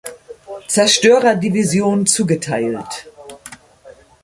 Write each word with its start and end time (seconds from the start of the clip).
Zerstörerdivision 0.67 2.07
zugeteilt. 2.07 3.05